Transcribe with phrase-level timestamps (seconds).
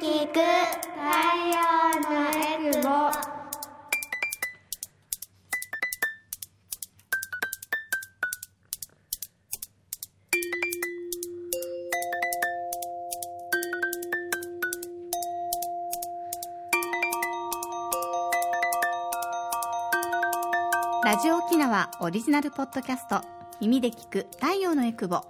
[0.00, 0.40] 聞く太
[1.44, 2.88] 陽のエクボ
[21.04, 23.20] ラジオ沖縄オリジナルポッドキャスト
[23.60, 25.20] 耳で聞く太陽のエクボ。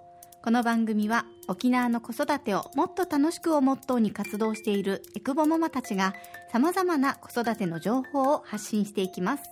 [0.42, 6.14] この番組は沖縄の子育てをもっと楽しくをモットーに活動しているエクボママたちが
[6.52, 9.42] 様々な子育ての情報を発信していきます。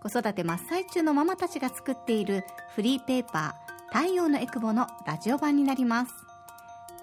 [0.00, 2.44] 子育て真っ最中のママたちが作っている
[2.76, 6.12] フリーペーパー太陽のエクボのラジオ版になります。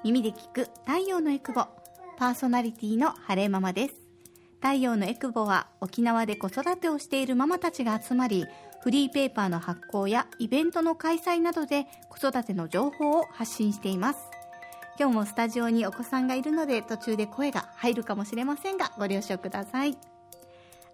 [0.05, 1.65] 耳で聞く太陽のエクボ
[2.17, 3.95] パーソナリティの晴れママです。
[4.61, 8.45] 太陽のエクボは沖縄で子育てをしているママたちが集まり
[8.81, 14.19] フリーペーパーの発行やイベントの開催などで子育ての情報を発信しています。
[14.99, 19.97] 今日もスタジオにお子さんがいるので途中で声が入るかもしれませんがご了承ください。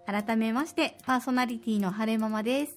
[0.06, 2.76] 改めましてパーソナリティの晴れママです。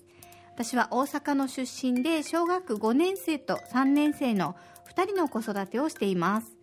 [0.54, 4.56] 私は大阪の出身で小学5年生と3年生の
[4.96, 6.56] 2人の子育てをしています。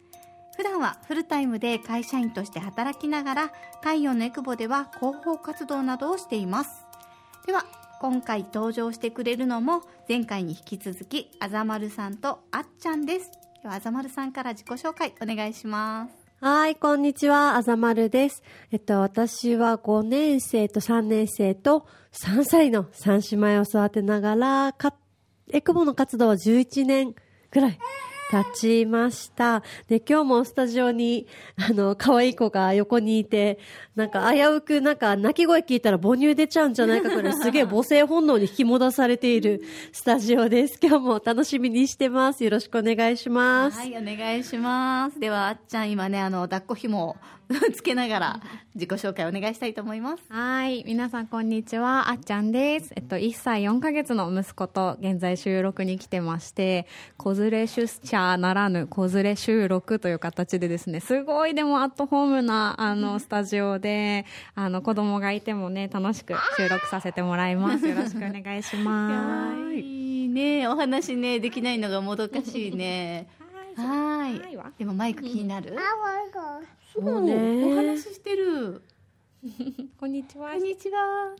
[0.56, 6.84] 普段はフルタイムで会社員として働きながら太陽のエクボでは広報活動などをしています。
[7.46, 7.64] では
[8.00, 13.32] 今回登場してくれるのも前回に引き続きあざまるさんとあっちゃんです。
[13.62, 16.14] ではあざまるさんから自己紹介お願いします。
[16.40, 18.44] はい、こんにちは、あざまるです。
[18.70, 24.94] えっと、私は5年生と3年生と3歳の3姉妹を育てながら、か、
[25.50, 27.14] エクボの活動は11年
[27.50, 27.78] くらい
[28.30, 29.62] 経ちました。
[29.88, 31.26] で、今日もスタジオに、
[31.56, 33.58] あの、可愛い子が横にいて、
[33.96, 39.62] なんか危うく、なんか泣き声聞いたら母乳出ちゃうんじゃないかくらい、すげえ母性本能に引き戻されている
[39.92, 40.78] スタジオです。
[40.82, 42.44] 今日も楽しみにしてます。
[42.44, 43.78] よろしくお願いします。
[43.78, 47.16] はいお願いしますではあっちゃん今ねあの抱っこ紐を
[47.74, 48.40] つけながら
[48.74, 50.84] 自己紹介お願いしたいと思いますはい。
[50.86, 52.10] 皆さん、こんにちは。
[52.10, 52.92] あっちゃんです。
[52.94, 67.88] えっと、1歳4ヶ月の息子と現在収録に来てまして、子連れ出社ならぬ子連れ収録という形でですね、すごいでもアットホームな、あの、 スタジオで、あの、子供がいてもね、楽しく収録させてもらいます。
[67.88, 69.72] よろしくお願いします。
[69.74, 73.26] いいねお話ねできないのがもどかしいね
[73.78, 74.38] はい。
[74.40, 74.72] はいわ。
[74.76, 75.76] でもマイク気になる？
[76.92, 77.64] そうね。
[77.64, 78.82] お話ししてる。
[80.00, 80.50] こんにちは。
[80.50, 80.62] こん。
[80.62, 81.36] にちは。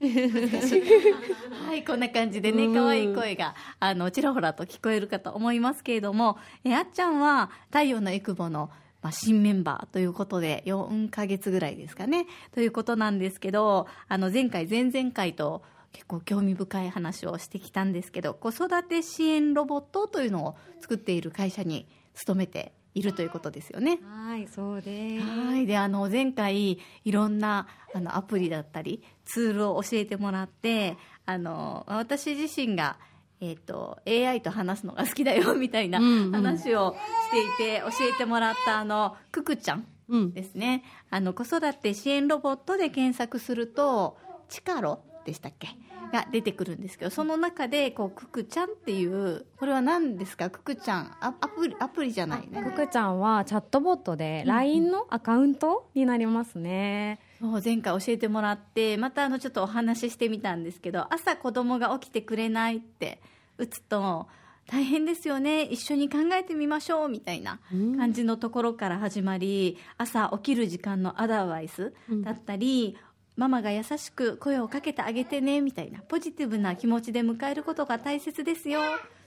[0.04, 12.26] はいこんな感じでね可愛い声があのちらほらと聞こえるかと思いますけれどもえあっちゃんは太陽のエクボのまあ、新メンバーということで4ヶ月ぐらいですかね。
[12.52, 15.62] ということなんですけどあの前回前々回と
[15.94, 23.98] 結構興味深い話をしてきたんですけど子育て支援ロボットというのを作っている会社に勤めているということですよね。
[24.04, 25.26] はい、そうです。
[25.26, 30.96] はいであの前回いろんなあのアプリだったりツールを教えてもらって
[31.26, 32.98] あの私自身が、
[33.40, 36.96] えー、と AI と話すのが好きだよみたいなうんうん話を
[37.30, 40.32] していて、教えてもらったあのククちゃんうん。
[40.32, 44.18] ですねあの子育て支援ロボットで検索すると
[44.48, 45.68] 「チカロ」でしたっけ？
[46.12, 50.50] が出てくるんですけどその中でこうククちゃんっていうこれは何ですか？
[50.50, 52.62] ククちゃんアアプリアプリじゃないね。
[52.62, 57.18] くくちゃんはチャットボットで LINE のアカウントになりますね。
[57.40, 63.20] そう前回教えてもらってまたあのちょっとお話ししてみたんですけど朝子供が起きてくれないって
[63.58, 64.28] 打つと
[64.66, 65.62] 大変ですよね。
[65.62, 67.58] 一緒に考えてみましょうみたいな
[67.98, 71.92] 感じのところから始まり朝起きる時間のアドバイス
[72.22, 72.96] だったり、
[73.36, 78.80] ママが優しく声をかけてあげてねみたいなポジティブな気持ちで迎えることが大切ですよ。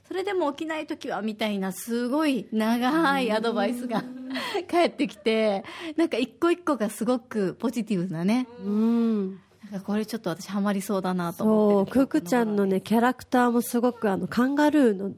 [0.07, 4.03] それでも起きない時はみたいなすごい長いアドバイスが
[4.71, 5.65] 返ってきて
[5.97, 8.47] なんか一個一個がすごくポジティブなね。
[8.63, 9.39] うん。
[9.71, 11.91] なんかこれちょっと私ハマりそうだなとそう、思って。
[11.91, 15.11] るクークちゃんのね、キャラクターもすごく、あの、カンガルーの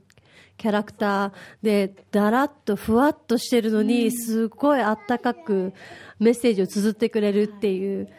[0.57, 5.73] キャラクターで、だらっとふわっとしてるのに、すごいあったかく
[6.19, 8.13] メッセージを綴ってくれるっていう、はい、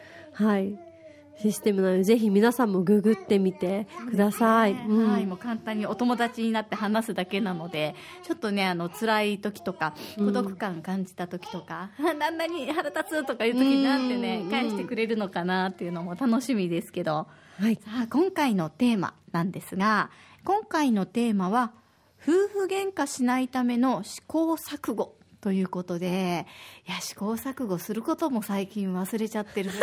[1.41, 4.73] システムなので、ぜひ皆さんもググってみてください。
[4.73, 5.11] うん。
[5.11, 14.51] はい、もう簡単にお友達になって話すだけなのでちょっとねあの辛い時とか孤独感感じた時とか、 あ旦那に腹立つとかいう時になんてねうん。
[14.51, 17.27] 返してくれるのかなっていうのも楽しみですけど。
[17.59, 17.75] はい。
[17.75, 20.11] さあ今回のテーマなんですが
[20.43, 21.71] 今回のテーマは
[22.21, 26.45] 夫婦喧嘩しないための試行錯誤ということで
[26.87, 29.71] いや試行錯誤することも最近忘れちゃってる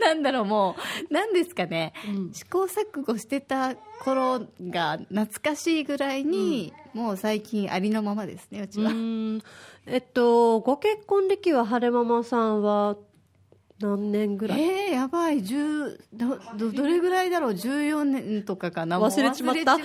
[0.00, 0.76] なんだろうも
[1.10, 2.32] う何ですかね、うん。
[2.32, 3.74] 試行錯誤してた
[4.04, 9.42] 頃が懐かしいぐらいに、もう最近ありのままですねうちうは、ん。
[9.86, 12.96] えっとご結婚歴は晴れママさんは
[13.78, 15.42] 何年ぐらい、えー、やばい。
[15.42, 18.98] 10どどどれぐらいだろう？14年とかかな？
[18.98, 19.76] 忘れちまった。
[19.76, 19.82] ぐ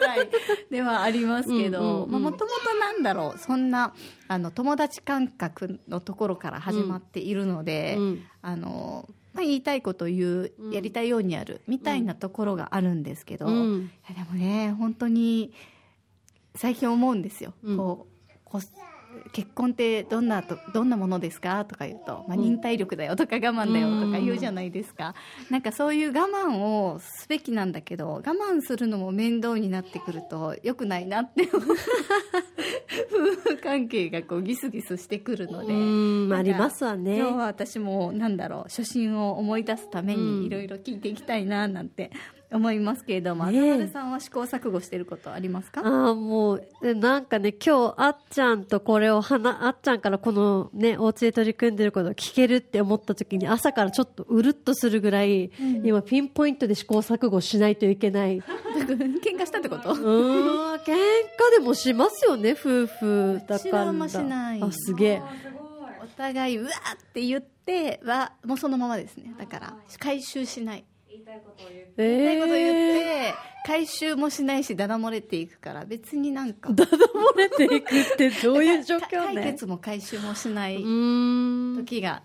[0.00, 0.28] らい
[0.70, 2.04] ではありますけど。
[2.04, 3.38] うんもともとなんだろう？
[3.38, 3.94] そんな
[4.26, 8.22] あの友達感覚のところから始まっているので、うん。
[8.42, 10.72] あのまあ、言いたいことを言う、うん。
[10.72, 13.90] やりたいようにやるみたいなところがあるんですけど、いうん。
[14.08, 15.52] やでもね本当に
[16.56, 17.76] 最近思うんですよ、うん。
[17.76, 18.60] こうこ
[19.32, 21.64] 結婚ってどんなとどんなものですか？
[21.64, 25.14] とか言うと、まあ、忍耐力だよとか我慢だよとか言うじゃないですか、
[25.50, 35.74] なんかそういう我慢をすべきなんだけど我慢するのも面倒になってくると良くないなって夫婦関係がこうギスギスしてくるので。
[36.34, 37.16] ありますわね。
[37.18, 40.40] 今日は私もなんだろう初心を思い出すためうん。
[40.40, 42.10] にいろいろ聞いていきたいななんて
[42.50, 45.82] 思いますけれども、渡辺さんは試行錯誤してることありますか？
[45.84, 55.50] ああ、もう、えなんかね、今日、あっちゃんとこれをはな、あっちゃんからこのね、お家で取り組んでることを聞けるって思った時に、朝からちょっとうるっとするぐらい、
[55.84, 58.38] 今ピンポイントで試行錯誤しないといけない。
[58.38, 58.42] う
[59.22, 59.90] 喧嘩したってこと？
[59.94, 60.94] ーん、喧嘩
[61.52, 63.56] でもしますよね、夫婦だから。
[63.56, 64.62] うちはあんましない。
[64.62, 65.22] あ、すげえ。
[66.02, 69.34] お互いうわーって言ってはもうそのままですね。
[69.38, 70.84] だから回収しない
[71.96, 73.34] え言いたいこと言って
[73.66, 79.52] 回収もしないしだだ漏れていくから別になんかだだ漏れていくってどういう状況か解ね。
[79.52, 81.76] 決も回収もしないうーん。
[81.76, 82.22] 時が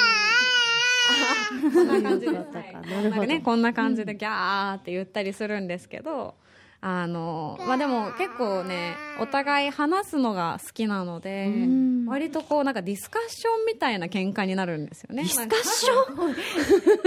[2.02, 2.46] な感じではい
[2.90, 3.10] なるほど。
[3.10, 6.34] んかねこんな感じでギャーって言ったりするんですけど、
[6.82, 12.06] あのまあでも結構ねお互い話すのが好きなのでん。
[12.06, 15.22] 割とこうなんかディスカッションみたいな喧嘩になるんですよね。
[15.24, 15.86] ディスカッシ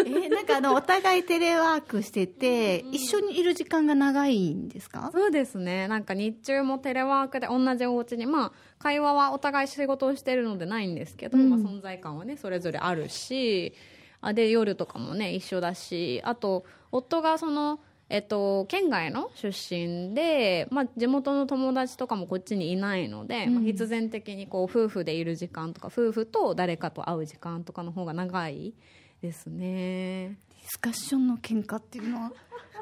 [0.06, 0.58] えーなんか。
[0.58, 5.10] あのお互いテレワークしてて一緒にいる時間が長いんですか？
[5.12, 5.88] そうですね。
[5.88, 11.50] なんか日中もテレワークで同じお家にまあ会話はお互い仕事をしてるのでないんですけど、うん。
[11.50, 13.74] まあ、存在感はねそれぞれあるし
[14.22, 17.80] あで夜とかもね一緒だしあと夫がその
[18.10, 28.74] えっと、県外の出身で、まあ、地元の友達とかもこっちにいないので、まあ、必然的にこう夫婦でいる時間とか夫婦と誰かと会う時間とかの方が長い
[29.22, 30.38] ですね。
[30.50, 32.32] ディスカッションの喧嘩っていうのは？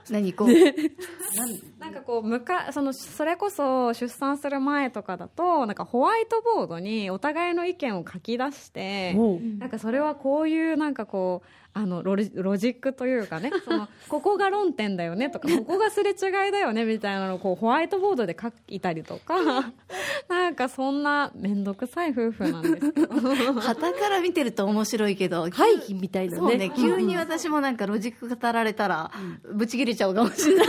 [0.09, 0.49] 何こう？
[1.79, 9.13] なんかこうむかそのそれこそ出産する前とかだとなんかホワイトボードにお互いの意見を書き出して
[9.59, 19.71] なんかそれはこういうなんかこうあのロジロジックというかねその ここが論点だよねとかここがすれ違いだよねみたいなのをこうホワイトボードで書いたりとか
[20.27, 26.39] なんかそんな面倒くさい夫婦なんですけど 旗から見てると面白いけど会議みたいなね。
[26.41, 26.71] そうね。
[26.75, 29.09] 急に私もなんかロジック語られたら
[29.53, 30.67] ブチ切れちゃうかもしれない。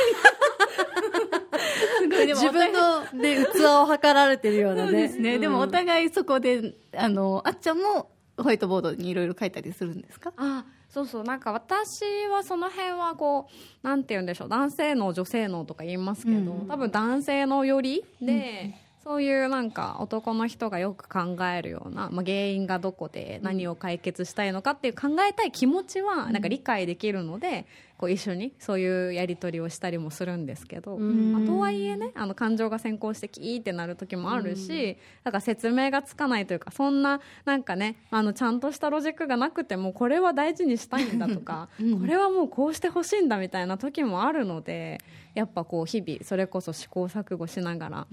[1.98, 5.02] すごいでも自分のね、器を測られてるようなそうね。
[5.02, 10.32] ですね、でもお互いそこであのあっちゃんもホワイトボードにいろいろ書いたりするんですか？
[10.36, 11.24] あそうそう。
[11.24, 13.48] なんか私はその辺はこ
[13.82, 14.48] うなんて言うんでしょう。
[14.48, 16.68] 男性脳女性脳とか言いますけど、うん。
[16.68, 18.74] 多分男性のよりで、
[19.04, 27.66] そういうなんか男の人がよく考えるような、まあ、原因がどこで何を解決したいのかっていう考えたい気持ちはなんか理解できるので、
[28.02, 31.32] こう一緒にそういうやり取りをしたりもするんですけど、ん。
[31.32, 45.00] まあとはいえねあの感情が先行してキーってなる時もあるし、なんか説明がつかないというかそんななんかねあのちゃんとしたロジックがなくてもこれは大事にしたいんだとか、 これはもうこうしてほしいんだみたいな時もあるので
[45.34, 48.06] やっぱこう日々それこそ試行錯誤しながら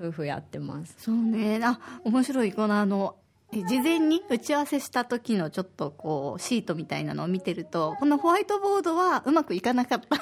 [0.00, 0.94] 夫婦やってます。
[0.96, 1.58] そうね。
[1.60, 2.52] あ面白い。
[2.52, 3.23] このあのえ
[3.62, 10.16] 事前に打ち合わせした時のちょっとこうシートみたいなのを見てるとこのホワイトボードはうまくいかなかった。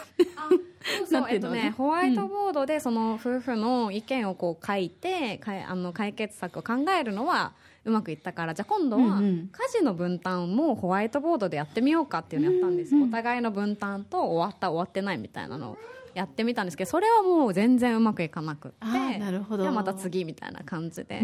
[1.09, 7.53] そうえっとね、ホワイトボードでその夫婦の意見をこう書いて、かいあの解決策を考えるのは
[7.85, 8.55] うまくいったから。
[8.55, 15.79] じゃあ今度は家事の分担もホワイトボードでやってみようかっていうのをやったんです、お互いの分担と終わった終わってないみたいなのを
[16.15, 19.63] やってみたんですけどそれはもう全然うまくいかなくってあーなるほど。
[19.63, 21.23] じゃあまた次みたいな感じで、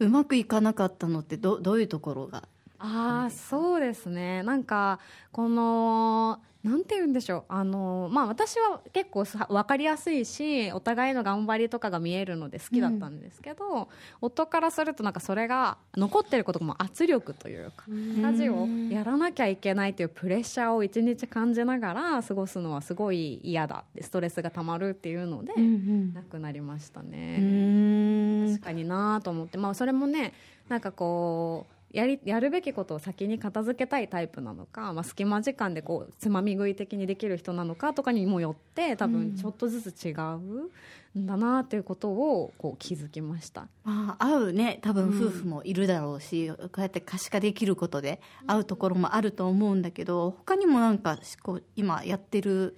[0.00, 2.42] うんうまくいかなかったのってどどういうところが？
[2.78, 4.42] ああそうですね。
[4.42, 5.00] なんか
[5.32, 7.44] このなんて言うんでしょう。
[7.48, 13.88] あのまあ私は結構さ分かりやすいしお互いの頑張りとかが見えるので好きだったんですけど、
[14.20, 27.38] 夫からするとなんかそれが残ってることも圧力というか家事をやらなきゃいけないというプレッシャーを一日感じながら過ごすのはすごい嫌だストレスがたまるっていうので、なくなりましたね。
[28.66, 30.32] かになと思って、まあ、それもね
[30.68, 43.68] なんかこうやりやるべきことを先に片付けたいタイプなのか、まあ、隙間時間でこうつまみ食い的にできる人なのかとかにもよって多分ちょっとずつ違うんだなっていうことをこう気づきました。
[43.84, 52.76] まあ、会うね多分夫婦もいるだろうし、こうやって可視化できることで会うところもあると思うんだけど他にもなんか試行今やってる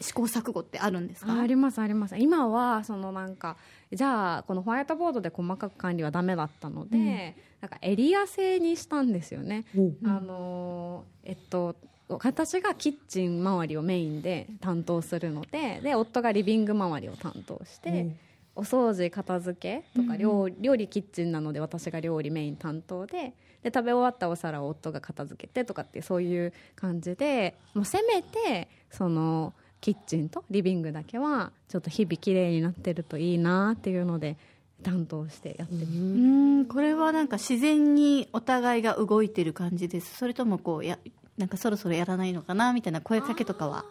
[0.00, 1.32] 試行錯誤ってあるんですか？
[1.32, 2.16] あありますあります。
[2.16, 3.56] 今はそのなんか
[3.92, 9.64] じゃあこのホワイトボードで細かく管理はダメだったので、なんかエリア製にしたんですよね、
[10.04, 11.76] あのーえっと
[12.08, 18.16] 私がキッチン周りをメインで担当するのでで夫がリビング周りを担当して、
[18.54, 34.36] お掃除片付けとか料,、料理キッチンなので私が料理メイン担当でで食べ終わったお皿を夫が片付けてとかってそういう感じでもうせめてそのキッチンとリビングだけはちょっと日々綺麗になってるといいなっていうので
[34.82, 36.66] 担当してやってみうん。
[36.66, 40.16] これはなんか自然にお互いが動いてる感じです。
[40.16, 40.98] それともこうや
[41.38, 43.84] なんかそろそろやらないのかなみたいな声かけとかは。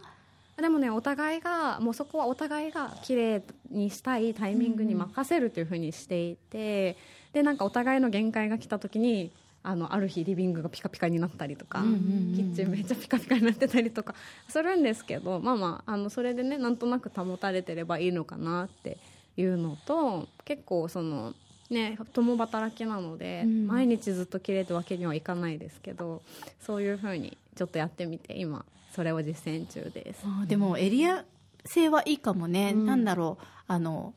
[0.58, 6.96] でもねお互いがもうそこはお互いが綺麗にしたいタイミングに任せるというふうにしていて、
[7.34, 9.32] でなんかお互いの限界が来た時に
[9.68, 14.14] あのある日リビングがピカピカになったりとか、キッチンめっちゃピカピカになってたりとか
[14.48, 18.98] するんですけどまあまああのそれでねなんとなく保たれてればいいのかなって
[19.38, 21.34] いうのと結構その
[21.70, 26.22] ね共働きなので、毎日ずっと綺麗ってわけにはいかないですけど
[26.60, 30.22] そういうふうにちょっとやってみて今それを実践中です。
[30.26, 31.26] あーでもエリア
[31.66, 33.46] 性はいいかもね、なんだろう。
[33.68, 34.14] あの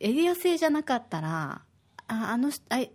[0.00, 1.62] エリア性じゃなかったら
[2.08, 2.90] ああの人あい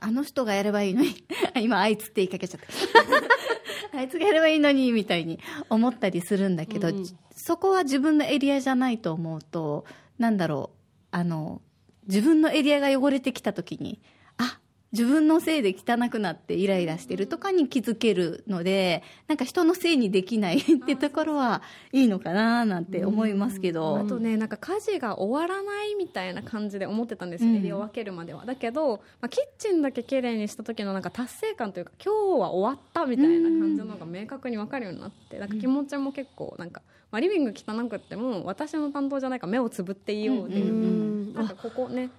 [0.00, 1.24] あの人がやればいいのに。
[1.60, 2.66] 今あいつって言いかけちゃった。
[3.98, 5.38] あいつがやればいいのにみたいに
[5.70, 6.90] 思ったりするんだけど、
[7.34, 9.84] そこは自分のエリアじゃないと思うと
[10.18, 10.36] なん。
[10.36, 10.78] だろう
[11.10, 11.62] あの
[12.08, 14.00] 自分のエリアが汚れてきた時に
[14.94, 27.56] 自分のせいで汚くなってイライラしてるとかに気づけるのでなんか人のせいにできない ってところはいいのかななんて思いますけど、あとねなんか家事が終わらないみたいな感じで思ってたんですよ、うん。
[27.56, 28.46] エリアを分けるまでは。
[28.46, 42.10] だけど、まあ、キッチンだけ綺麗にした時のなんか達成感というか今日は終わったみたいな感じのが明確に分かるようになってなんか気持ちも結構なんか、まあ、リビング汚くっても私の担当じゃないから目をつぶっていいようで、なんかここね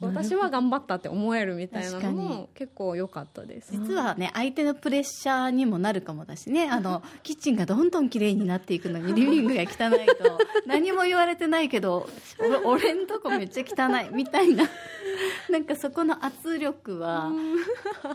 [0.00, 3.72] 私は頑張ったって思えるみたいなのも結構良かったです。
[3.72, 6.68] 実はね相手のプレッシャーにもなるかもだしね。
[6.70, 14.64] あのキッチンがどんどん綺麗になっていくのにリビングが汚いと 何も言われてないけど俺俺んとこめっちゃ汚いみたいな。
[15.50, 17.30] なんかそこの圧力は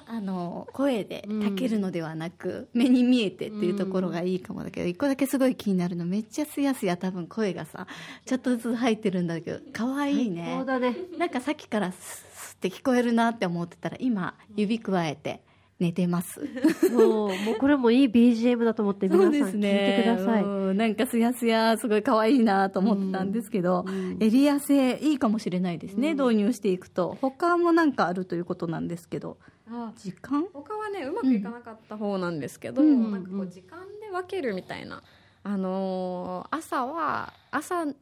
[0.06, 7.88] あの声でたけるのではなく目に見えてっていうところがいいかもだけど一個だけすごい気になるのめっちゃすやすや多分声がさ
[8.26, 10.54] ちょっとずつ入ってるんだけど可愛いね。
[10.58, 10.96] そうだね。
[11.18, 15.42] なんかさっきからスッって聞こえるなって思ってたら今指くわえて
[15.80, 16.40] 寝てます。
[16.88, 20.44] そう、もうこれもいい BGM だと思って皆さん聞いてください。
[20.44, 23.86] うんなんかすやすやすごい可愛いなと思ってたんですけど、
[24.20, 27.18] エリア性いいかもしれないですね、導入していくと。
[27.22, 29.38] 他もなんかあるということなんですけど。
[29.68, 30.46] あ時間？
[30.54, 33.12] 他はねうまくいかなかった方なんですけど、うん。
[33.12, 35.02] なんかこう時間で分けるみたいな、
[35.44, 37.94] あのー朝は朝お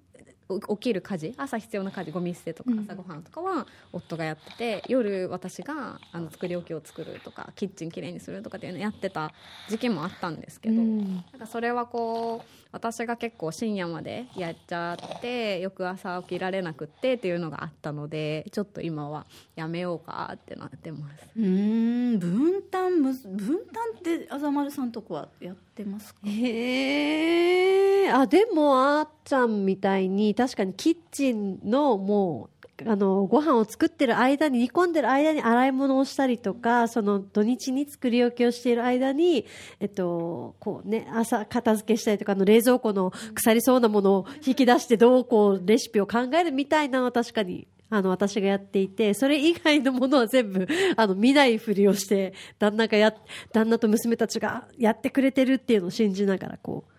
[0.60, 9.34] 起きる家事朝必要な家事ゴミ捨てとか朝ごはんとかは夫がやってて夜私があの作り置きを作るとかキッチンきれいにするとかっていうのやってた
[9.70, 19.26] 時期もあったんですけど、なんかそれはこう私が結構深夜までやっちゃって翌朝起きられなくってっていうのがあったのでちょっと今は
[19.56, 21.28] やめようかってなってます。
[21.36, 26.22] うーん分担むず分担ってあざまるさんとこはやってますか？
[26.26, 39.46] へえあでもあっちゃんみたいに確かにキッチンのもうあのご飯を作ってる間に煮込んでる間に洗い物をしたりとかその土日に作り置きをしている間に、
[39.80, 53.14] えっとこうね、朝片付けしたりとかあの冷蔵庫の腐りそうなものを引き出してどうこうレシピを考えるみたいなのは確かにあの私がやっていてそれ以外のものは全部あの見ないふりをして旦那がや
[53.52, 56.92] 旦那と娘たちがやってくれてるっていうのを信じながらこう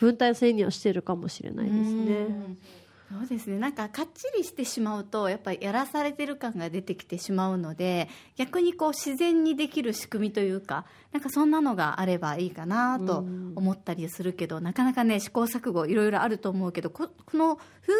[0.00, 2.49] 分体制にはしてるかもしれないですね。
[3.10, 3.58] うんそうですね。
[3.58, 13.24] なんかかっちりしてしまうとやっぱりやらされてる感が出てきてしまうので逆にこう自然にできる仕組みというかなんかそんなのがあればいいかなと
[13.56, 17.58] 思ったりするけど、なかなかね試行錯誤いろいろあると思うけどここの夫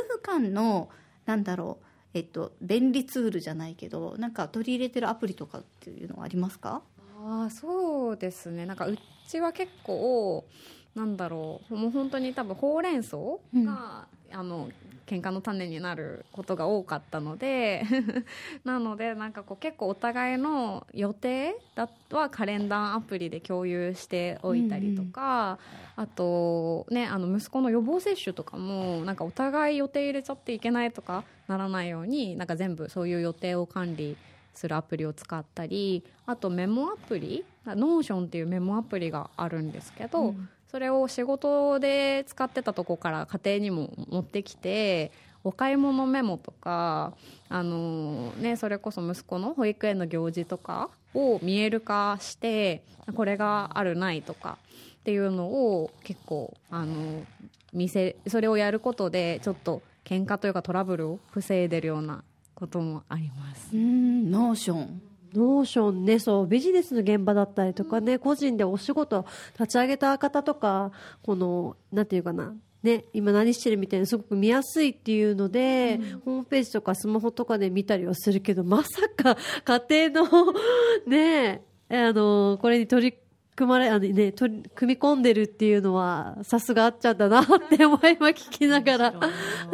[0.09, 0.89] 婦間の
[1.27, 6.83] なんだろうえっと、便利ツールじゃないけどなんか取り入れてるアプリとかっていうのはありますか？
[7.21, 8.67] ああそうですね。
[8.67, 8.97] なんかう
[9.29, 10.45] ちは結構
[10.95, 11.77] なんだろう。
[11.77, 13.67] もう本当に多分ほうれん草が、うん
[14.33, 14.71] あの
[15.07, 17.83] 喧嘩の種になることが多かったので
[18.65, 25.59] なのでなんかこう結構お互いの予定だはカレンダーアプリで共有しておいたりとか、
[25.97, 34.17] あとねあの息子の予防接種とかもなんかお互い予定入れちゃっていけないとかならないようになんか全部そういう予定を管理
[34.55, 40.35] するアプリを使ったりあとメモアプリノーションっていうメモアプリがあるんですけど、
[40.71, 45.11] それを仕事で使ってたとこから家庭にも持ってきて
[45.43, 47.15] お買い物メモとか、
[47.49, 52.83] あのね、それこそ息子の保育園の行事とかを見える化して
[53.17, 54.59] これがあるないとか
[55.01, 57.25] っていうのを結構あの
[57.73, 62.23] 見せそれをやることでちょっと喧嘩というかトラブルを防いでるような
[62.55, 63.71] こともあります。
[63.75, 69.27] うん Notion Notion ね、そう、ビジネスの現場だったりとかね、個人でお仕事
[69.59, 80.53] 立ち上げた方とか、この、なんていうかな、ね、今何してるみたいなすごく見やすいっていうので、ホームページとかスマホとかで見たりはするけど、まさか家庭の、
[81.07, 83.19] ね、あの、これに取り
[83.55, 89.13] 組まれ、あのね、取り組み込んでるっていうのは、さすがあっちゃんだなって思い今聞きながら、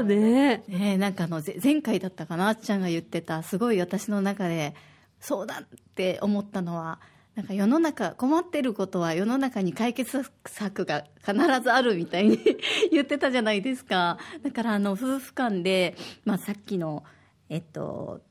[0.03, 0.65] ね。
[0.67, 4.75] ねえなんかあのぜ前回だったかなあっちゃんが言ってたすごい私の中で
[5.21, 7.01] そうだって思ったのは
[7.35, 12.39] なんか世の中困ってることは世の中に解決策が必ずあるみたいに
[12.91, 14.19] 言ってたじゃないですか。
[14.43, 17.05] だからあの夫婦間で、まあ、さっきの
[17.51, 18.23] えっと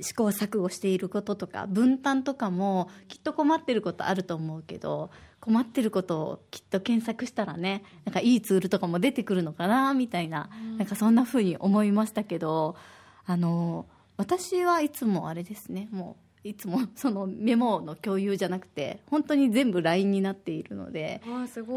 [0.00, 12.76] 試行錯誤していることとか分担とかもきっと困ってることあると思うけど困ってることをきっと検索したらねなんかいいツールとかも出てくるのかなみたいな,、なんかそんな風に思いましたけど
[13.24, 21.20] あの私はいつもあれですねもういつもそのメモの共有じゃなくて本当に全部 LINE になっているので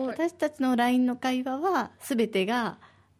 [0.07, 2.77] 私たちの LINE の会話は全てが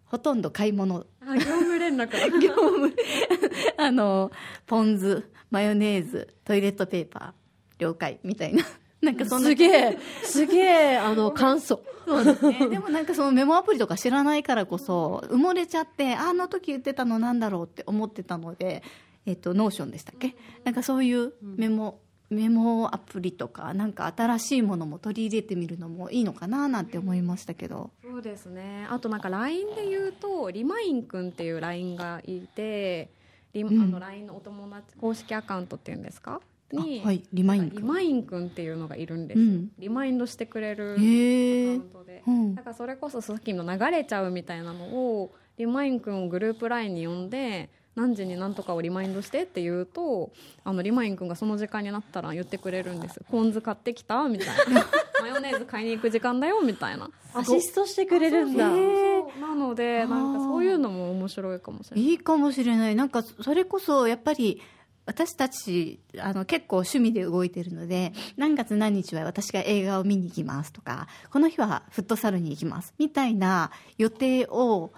[0.10, 1.06] ほとんど買い物。
[1.22, 2.30] あ業務連絡だ。
[2.40, 2.94] 業務。
[3.78, 4.32] あの
[4.66, 8.66] ポン酢マヨネーズトイレットペーパー了解みたいな。
[9.02, 9.50] なんかそんな。
[9.50, 11.82] すげえ、すげえ、あの、簡素。
[12.06, 12.68] そうですね。
[12.70, 18.82] でもなんかそのメモアプリとか知らないからこそ埋もれちゃってああの時言ってたのなんだろうって思ってたので
[19.30, 20.36] えっと Notion でしたっけ？
[20.64, 22.00] なんかそういうメモ、
[22.32, 27.92] メモアプリとかなんか新しいものも取り入れてみるのもいいのかななんて思いましたけど。
[28.04, 28.88] そうですね。
[28.90, 33.12] あとなんか LINE で言うとリマインくんっていう LINE がいて
[33.54, 33.68] リ,、ん。
[33.68, 36.42] あの LINE のお友達公式アカウントっていうんですか？
[36.72, 39.72] にあはいリマインリマインくんっていうのがいるんですよ、うん。
[39.80, 42.54] リマインドしてくれるアカウントで、うん。
[42.56, 50.32] だからそれこそさっきの流れちゃうみたいなのをリマインくんをグループ LINE に呼んで何時に何とかをリマインドしてって言うと
[50.64, 53.22] あのリマインくんがその時間になったら言ってくれるんです。
[53.30, 54.86] ポン酢買ってきたみたいな。
[55.22, 57.10] マヨネーズ買いに行く時間だよみたいな。
[57.34, 58.70] アシストしてくれるんだ。
[58.70, 62.10] そうなのでなんかそういうのも面白いかもしれない。
[62.10, 62.96] いいかもしれない。
[62.96, 64.62] なんかそれこそやっぱり
[65.06, 74.92] 私たちあの結構趣味で動いてるので何月何日は私が映画を見に行きますとかこの日はフットサルに行きますみたいな予定を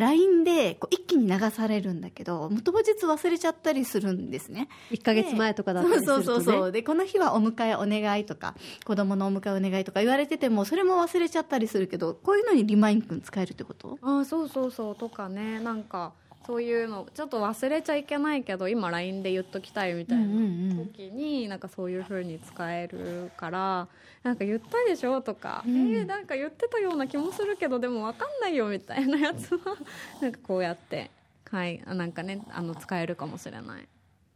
[0.00, 4.68] LINE でこう一気に流されるんだけど当日忘れちゃったりするんですね。
[4.90, 6.24] 1ヶ月前とかだったりすると、ね。
[6.24, 13.98] そうそうそうでこの日はお迎えお願いとか子供のお迎えお願いとか言われててもそれも忘れちゃったりするけどこういうのにリマインくん使えるってこと？
[14.02, 14.96] ああそうそうそう。
[14.96, 15.60] とかね。
[15.60, 16.12] なんか
[16.46, 20.40] そういうのちょっと忘れちゃいけないけど今 LINE で言っときたいみたいなうんうん
[20.78, 20.86] うん。
[20.88, 23.88] 時になんかそういう風に使えるから
[24.22, 25.20] なんか言ったでしょ？
[25.20, 25.76] とか、うん。
[25.76, 29.76] えーなんか言ってたような気もするけどでも分かんないよみたいなやつは
[30.20, 31.10] なんかこうやって
[31.50, 31.82] はい。
[31.86, 33.86] あなんかねあの使えるかもしれない。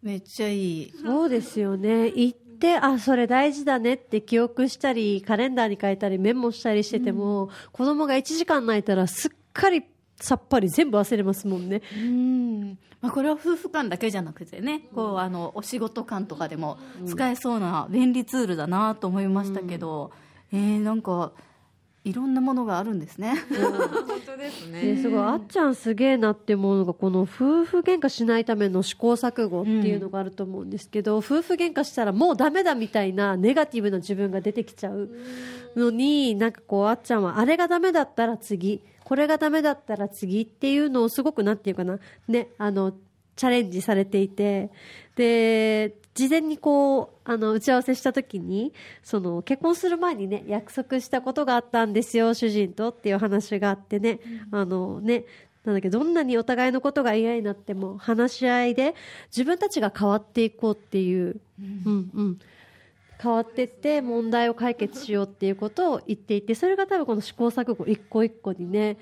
[0.03, 0.93] めっちゃいい。
[1.03, 2.09] そうですよね。
[2.15, 9.83] 行って、あ、それ大事だねって記憶したり、カレンダーに書いたり、メモしたりしてても、子供が1時間泣いたらすっかり
[10.21, 11.83] さっぱり全部忘れますもんね。
[11.97, 12.79] うん。
[13.01, 20.13] まあ、これは夫婦間だけじゃなくてね、こうあのお仕事間とかでも使えそうな便利ツールだなと思いましたけど、
[20.53, 21.33] えーなんか
[22.05, 23.35] いろんなものがあるんですね。
[23.51, 25.23] 本当ですですごい。
[25.23, 35.09] あっちゃんすげえなって思うのがこの夫婦喧嘩しないための試行錯誤っていうのがあると思うんですけど、夫婦喧嘩したらもうダメだみたいなネガティブな自分が出てきちゃう
[35.77, 42.93] のになんかこうあっちゃんはあれがダメだったら次これがダメだったら次っていうのをすごくなんていうかなねあの
[43.37, 44.71] チャレンジされていて
[45.17, 48.73] で事前にこうあの打ち合わせした時に
[49.03, 55.25] その結婚する前にね約束したことがあったんですよ主人とっていう話があってね、あのね
[55.65, 58.95] なんだけどどんなにお互いのことが嫌になっても話し合いで
[59.29, 62.11] 自分たちが変わっていこうっていう、うん。
[62.15, 62.39] うん、
[63.21, 68.99] 変わっていって問題を解決しようっていうことを言っていてそれが多分この試行錯誤一個一個にね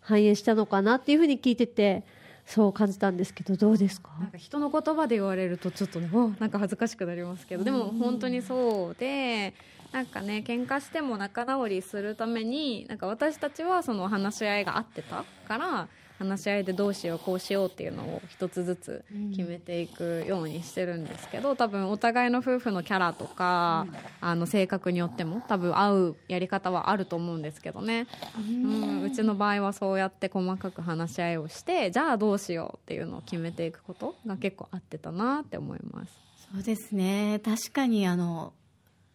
[0.00, 2.04] 反映したのかなっていうふうに聞いてて
[2.46, 4.10] そう感じたんですけどどうですか？
[4.20, 9.54] なんか人の言葉で言われるとちょっとねなんか恥ずかしくなりますけどでも本当にそうで
[9.92, 15.88] なんかね喧嘩しても仲直りするためになんか私たちはその話し合いが合ってたから
[16.22, 19.04] 話し合いでどうしようこうしようっていうのを一つずつ
[19.36, 23.86] 決めていくようにしてるんですけど多分お互いの夫婦のキャラとか、
[24.20, 28.06] あの性格によっても多分合うやり方はあると思うんですけどね、
[28.38, 36.12] うん、うちの場合はそうやって細かく話し合いをしてじゃあどうしようっていうのを決めていくことが結構合ってたなって思います。
[36.52, 37.40] そうですね。
[37.44, 38.52] 確かにあの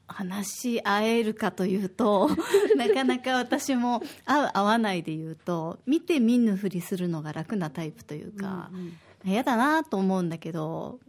[0.08, 2.30] 話し合えるかというと
[2.78, 8.70] なかなか私も合う合わないで言うと見て見ぬふりするのが楽なタイプというか
[9.26, 11.00] 嫌、だなと思うんだけど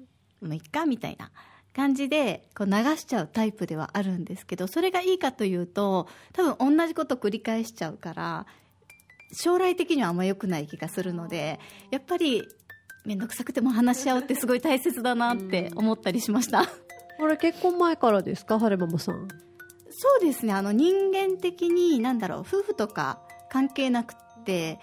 [0.43, 1.31] もういっかみたいな
[1.75, 8.47] 感じでこう流しちゃうタイプではあるんですけどそれがいいかというと多分同じこと繰り返しちゃうから
[9.33, 12.43] 将来的にはあんま良くない気がするのでやっぱり
[13.05, 16.88] 面倒くさくても話し合うってすごい大切だなって思ったりしました。
[17.19, 18.59] これ結婚前からですか？
[18.59, 19.29] 晴れママさん。
[19.91, 20.53] そうですね。
[20.53, 24.79] あの人間的に何だろう夫婦とか関係なくって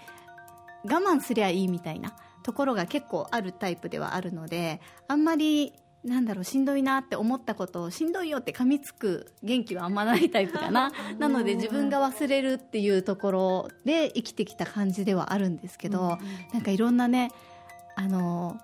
[0.84, 5.72] 我慢すりゃいいみたいなところが結構あるタイプではあるのであんまり
[6.04, 10.92] なんだろうしんどいなって思ったことをしんどいよって噛みつく元気はあんまないタイプかな。
[11.18, 16.18] なので自分が忘れるっていうところで生きてきた感じではあるんですけど、
[16.52, 17.32] なんかいろんなね
[17.96, 18.60] あの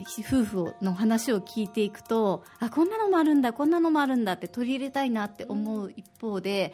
[0.00, 6.72] 夫婦の話を聞いていくとあこんなのもあるんだこんなのもあるんだって取り入れたいなって思う一方で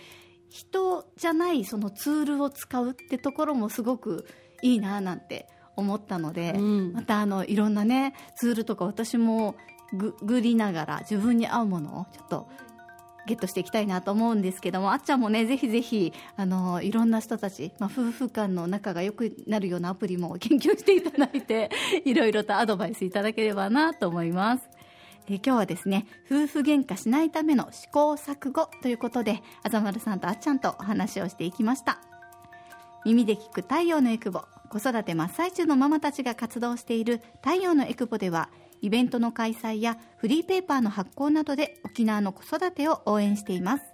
[0.48, 4.26] 人じゃないそのツールを使うってところもすごく
[4.62, 6.92] いいななんて思ったので、うん。
[6.92, 9.54] またあのいろんなねツールとか私も
[9.92, 12.48] ググりながら自分に合うものをちょっと
[13.28, 21.70] ゲットしていきたいなと思うんですけどもあっちゃんもねぜひぜひあのいろんな人たち、まあ、夫婦間の仲が良くなるようなアプリも 研究していただいて
[22.04, 24.68] いろいろとアドバイスいただければなと思います。
[25.30, 32.00] え今日はですね夫婦喧嘩しないための試行錯誤ということであざまるさんとあっちゃんとお話をしていきました
[33.04, 38.48] 耳で聞く太陽のエクボ子育て真っ最中のママたちが活動している太陽のエクボでは
[38.80, 43.84] イベントの開催やフリーペーパーの発行などで沖縄の子育てを応援しています。